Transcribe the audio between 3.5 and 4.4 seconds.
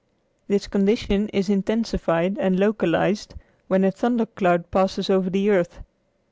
when a thunder